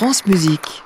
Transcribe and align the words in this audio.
France 0.00 0.24
Musique. 0.24 0.82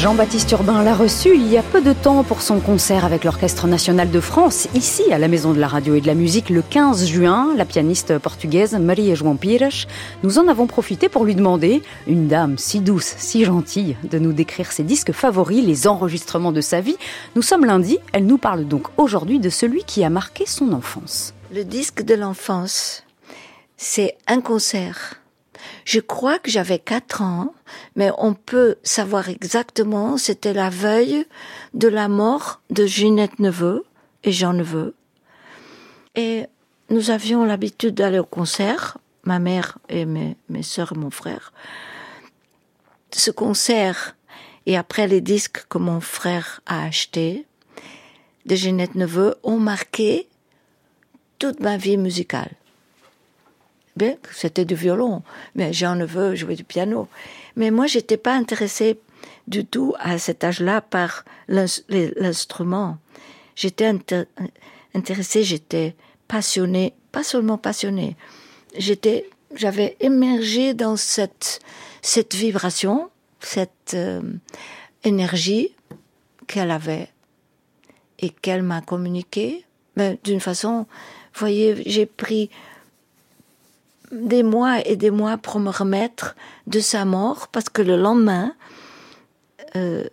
Jean-Baptiste 0.00 0.50
Urbain 0.52 0.82
l'a 0.82 0.94
reçu 0.94 1.34
il 1.34 1.46
y 1.52 1.58
a 1.58 1.62
peu 1.62 1.82
de 1.82 1.92
temps 1.92 2.24
pour 2.24 2.40
son 2.40 2.58
concert 2.58 3.04
avec 3.04 3.22
l'Orchestre 3.22 3.66
national 3.66 4.10
de 4.10 4.20
France, 4.20 4.66
ici 4.72 5.12
à 5.12 5.18
la 5.18 5.28
Maison 5.28 5.52
de 5.52 5.60
la 5.60 5.68
Radio 5.68 5.94
et 5.94 6.00
de 6.00 6.06
la 6.06 6.14
Musique 6.14 6.48
le 6.48 6.62
15 6.62 7.06
juin. 7.06 7.52
La 7.54 7.66
pianiste 7.66 8.16
portugaise 8.16 8.72
Maria 8.72 9.14
João 9.14 9.36
Pires. 9.36 9.86
Nous 10.22 10.38
en 10.38 10.48
avons 10.48 10.66
profité 10.66 11.10
pour 11.10 11.26
lui 11.26 11.34
demander, 11.34 11.82
une 12.06 12.28
dame 12.28 12.56
si 12.56 12.80
douce, 12.80 13.14
si 13.18 13.44
gentille, 13.44 13.94
de 14.02 14.18
nous 14.18 14.32
décrire 14.32 14.72
ses 14.72 14.84
disques 14.84 15.12
favoris, 15.12 15.62
les 15.62 15.86
enregistrements 15.86 16.52
de 16.52 16.62
sa 16.62 16.80
vie. 16.80 16.96
Nous 17.36 17.42
sommes 17.42 17.66
lundi, 17.66 17.98
elle 18.14 18.24
nous 18.24 18.38
parle 18.38 18.64
donc 18.64 18.86
aujourd'hui 18.96 19.38
de 19.38 19.50
celui 19.50 19.84
qui 19.84 20.02
a 20.02 20.08
marqué 20.08 20.46
son 20.46 20.72
enfance. 20.72 21.34
Le 21.52 21.62
disque 21.62 22.00
de 22.00 22.14
l'enfance, 22.14 23.04
c'est 23.76 24.16
un 24.26 24.40
concert 24.40 25.19
je 25.90 25.98
crois 25.98 26.38
que 26.38 26.52
j'avais 26.52 26.78
quatre 26.78 27.20
ans, 27.20 27.52
mais 27.96 28.12
on 28.16 28.32
peut 28.32 28.76
savoir 28.84 29.28
exactement, 29.28 30.18
c'était 30.18 30.52
la 30.52 30.70
veille 30.70 31.26
de 31.74 31.88
la 31.88 32.06
mort 32.06 32.60
de 32.70 32.86
Ginette 32.86 33.40
Neveu 33.40 33.84
et 34.22 34.30
Jean 34.30 34.52
Neveu. 34.52 34.94
Et 36.14 36.46
nous 36.90 37.10
avions 37.10 37.44
l'habitude 37.44 37.96
d'aller 37.96 38.20
au 38.20 38.24
concert, 38.24 38.98
ma 39.24 39.40
mère 39.40 39.78
et 39.88 40.04
mes, 40.04 40.36
mes 40.48 40.62
soeurs 40.62 40.92
et 40.94 40.98
mon 40.98 41.10
frère. 41.10 41.52
Ce 43.10 43.32
concert, 43.32 44.16
et 44.66 44.76
après 44.76 45.08
les 45.08 45.20
disques 45.20 45.66
que 45.68 45.78
mon 45.78 46.00
frère 46.00 46.60
a 46.66 46.84
achetés, 46.84 47.46
de 48.46 48.54
Ginette 48.54 48.94
Neveu, 48.94 49.34
ont 49.42 49.58
marqué 49.58 50.28
toute 51.40 51.58
ma 51.58 51.76
vie 51.76 51.96
musicale 51.96 52.59
c'était 54.32 54.64
du 54.64 54.74
violon, 54.74 55.22
mais 55.54 55.72
j'en 55.72 56.04
veux 56.04 56.34
jouer 56.34 56.56
du 56.56 56.64
piano. 56.64 57.08
Mais 57.56 57.70
moi, 57.70 57.86
j'étais 57.86 58.16
pas 58.16 58.34
intéressée 58.34 58.98
du 59.46 59.64
tout 59.64 59.94
à 59.98 60.18
cet 60.18 60.44
âge-là 60.44 60.80
par 60.80 61.24
l'instrument. 61.48 62.98
J'étais 63.56 63.92
intéressée, 64.94 65.42
j'étais 65.42 65.94
passionnée, 66.28 66.94
pas 67.12 67.22
seulement 67.24 67.58
passionnée. 67.58 68.16
J'étais, 68.76 69.28
j'avais 69.54 69.96
émergé 70.00 70.74
dans 70.74 70.96
cette 70.96 71.60
cette 72.02 72.34
vibration, 72.34 73.10
cette 73.40 73.94
euh, 73.94 74.22
énergie 75.04 75.74
qu'elle 76.46 76.70
avait 76.70 77.08
et 78.18 78.30
qu'elle 78.30 78.62
m'a 78.62 78.80
communiqué. 78.80 79.64
Mais 79.96 80.18
d'une 80.24 80.40
façon, 80.40 80.86
voyez, 81.34 81.82
j'ai 81.86 82.06
pris 82.06 82.50
des 84.10 84.42
mois 84.42 84.86
et 84.86 84.96
des 84.96 85.10
mois 85.10 85.36
pour 85.36 85.60
me 85.60 85.70
remettre 85.70 86.34
de 86.66 86.80
sa 86.80 87.04
mort, 87.04 87.48
parce 87.48 87.68
que 87.68 87.82
le 87.82 87.96
lendemain, 87.96 88.54
euh, 89.76 90.04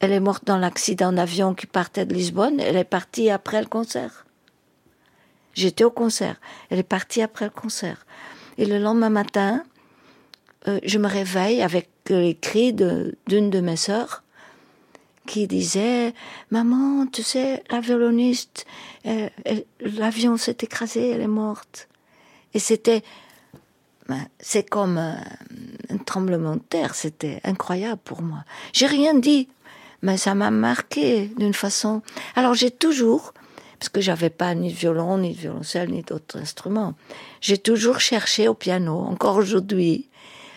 elle 0.00 0.12
est 0.12 0.20
morte 0.20 0.44
dans 0.44 0.58
l'accident 0.58 1.12
d'avion 1.12 1.54
qui 1.54 1.66
partait 1.66 2.06
de 2.06 2.14
Lisbonne. 2.14 2.60
Elle 2.60 2.76
est 2.76 2.84
partie 2.84 3.30
après 3.30 3.60
le 3.60 3.68
concert. 3.68 4.26
J'étais 5.54 5.84
au 5.84 5.90
concert. 5.90 6.36
Elle 6.70 6.80
est 6.80 6.82
partie 6.82 7.22
après 7.22 7.46
le 7.46 7.50
concert. 7.50 8.04
Et 8.58 8.66
le 8.66 8.78
lendemain 8.78 9.10
matin, 9.10 9.64
euh, 10.68 10.80
je 10.84 10.98
me 10.98 11.08
réveille 11.08 11.62
avec 11.62 11.88
les 12.08 12.34
cris 12.34 12.72
d'une 12.72 13.50
de, 13.50 13.60
mes 13.60 13.76
sœurs 13.76 14.22
qui 15.26 15.46
disait 15.46 16.14
Maman, 16.50 17.06
tu 17.06 17.22
sais, 17.22 17.64
la 17.70 17.80
violoniste, 17.80 18.64
l'avion 19.80 20.36
s'est 20.36 20.58
écrasé, 20.60 21.10
elle 21.10 21.22
est 21.22 21.26
morte. 21.26 21.88
Et 22.54 22.60
c'était 22.60 23.02
c'est 24.38 24.68
comme 24.68 24.98
un, 24.98 25.18
tremblement 26.04 26.56
de 26.56 26.60
terre, 26.60 26.94
c'était 26.94 27.40
incroyable 27.44 28.00
pour 28.04 28.22
moi. 28.22 28.44
J'ai 28.72 28.86
rien 28.86 29.14
dit, 29.14 29.48
mais 30.02 30.16
ça 30.16 30.34
m'a 30.34 30.50
marqué 30.50 31.30
d'une 31.36 31.54
façon. 31.54 32.02
Alors 32.34 32.54
j'ai 32.54 32.70
toujours, 32.70 33.34
parce 33.78 33.88
que 33.88 34.00
j'avais 34.00 34.30
pas 34.30 34.54
ni 34.54 34.72
de 34.72 34.76
violon, 34.76 35.18
ni 35.18 35.34
de 35.34 35.38
violoncelle, 35.38 35.90
ni 35.90 36.02
d'autres 36.02 36.38
instruments, 36.38 36.94
j'ai 37.40 37.58
toujours 37.58 38.00
cherché 38.00 38.48
au 38.48 38.54
piano, 38.54 38.98
encore 38.98 39.36
aujourd'hui, 39.36 40.08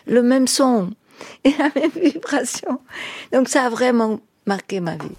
le 0.06 0.22
même 0.22 0.48
son 0.48 0.92
et 1.44 1.52
la 1.58 1.72
même 1.76 1.92
vibration. 1.96 2.80
Donc 3.32 3.50
ça 3.50 3.66
a 3.66 3.70
vraiment 3.70 4.20
marqué 4.46 4.80
ma 4.80 4.96
vie. 4.96 5.16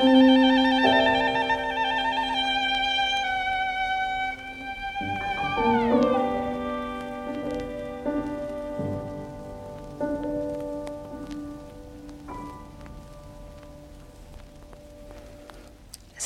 Thank 0.00 0.28
you. 0.28 0.37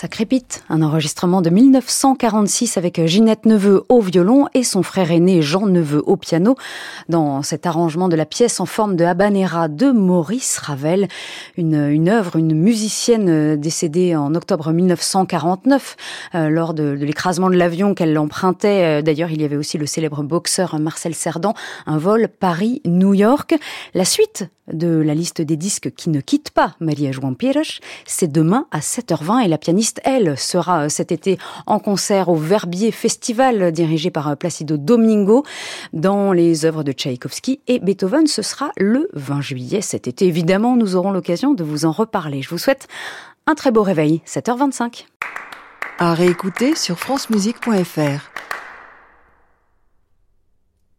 Ça 0.03 0.09
crépite, 0.09 0.65
un 0.69 0.83
enregistrement 0.83 1.43
de 1.43 1.51
1946 1.51 2.77
avec 2.77 3.07
Ginette 3.07 3.47
Neveu 3.47 3.85
au 3.89 4.01
violon 4.01 4.49
et 4.53 4.65
son 4.65 4.83
frère 4.83 5.13
aîné 5.13 5.43
Jean 5.43 5.65
Neveu 5.69 6.03
au 6.05 6.17
piano 6.17 6.57
dans 7.09 7.45
cet 7.45 7.67
arrangement 7.67 8.09
de 8.09 8.17
la 8.17 8.27
pièce 8.27 8.59
en 8.59 8.67
forme 8.67 8.97
de 8.97 9.05
habanera 9.05 9.69
de 9.69 9.93
Maurice 9.93 10.59
Ravel, 10.59 11.07
une, 11.57 11.89
une 11.89 12.09
œuvre, 12.09 12.35
une 12.35 12.53
musicienne 12.53 13.55
décédée 13.55 14.17
en 14.17 14.35
octobre 14.35 14.73
1949 14.73 15.97
euh, 16.35 16.49
lors 16.49 16.75
de, 16.75 16.97
de 16.97 17.05
l'écrasement 17.05 17.49
de 17.49 17.55
l'avion 17.55 17.95
qu'elle 17.95 18.19
empruntait. 18.19 18.83
Euh, 18.83 19.03
d'ailleurs, 19.03 19.31
il 19.31 19.41
y 19.41 19.45
avait 19.45 19.55
aussi 19.55 19.79
le 19.79 19.87
célèbre 19.87 20.25
boxeur 20.25 20.81
Marcel 20.81 21.15
Cerdan, 21.15 21.55
un 21.87 21.99
vol 21.99 22.27
Paris-New 22.27 23.15
York. 23.15 23.55
La 23.95 24.05
suite 24.05 24.49
de 24.73 24.89
la 24.89 25.15
liste 25.15 25.41
des 25.41 25.57
disques 25.57 25.93
qui 25.95 26.11
ne 26.11 26.21
quittent 26.21 26.51
pas 26.51 26.75
Maria 26.81 27.13
João 27.13 27.35
Pires, 27.35 27.81
c'est 28.07 28.31
demain 28.31 28.67
à 28.71 28.81
7h20 28.81 29.45
et 29.45 29.49
la 29.49 29.59
pianiste, 29.59 30.01
elle, 30.05 30.39
sera 30.39 30.89
cet 30.89 31.13
été 31.13 31.39
en 31.67 31.79
concert 31.79 32.29
au 32.29 32.37
Verbier 32.37 32.91
Festival 32.91 33.73
dirigé 33.73 34.11
par 34.11 34.37
Placido 34.37 34.77
Domingo 34.77 35.45
dans 35.93 36.33
les 36.33 36.65
œuvres 36.65 36.83
de 36.83 36.93
Tchaïkovski 36.93 37.61
et 37.69 37.79
Beethoven. 37.81 38.27
Ce 38.27 38.43
sera 38.43 38.73
le 38.77 39.09
20 39.13 39.41
juillet 39.41 39.81
cet 39.81 40.09
été. 40.09 40.27
Évidemment, 40.27 40.77
nous 40.77 40.97
aurons 40.97 41.13
l'occasion 41.13 41.55
de 41.55 41.65
vous 41.65 41.85
en 41.85 41.93
reparler. 41.93 42.43
Je 42.43 42.51
vous 42.51 42.59
souhaite 42.59 42.89
un 43.47 43.55
très 43.55 43.71
beau 43.71 43.83
réveil, 43.83 44.23
7h25. 44.27 45.07
À 45.99 46.15
réécouter 46.15 46.75
sur 46.75 46.99
francemusique.fr. 46.99 48.32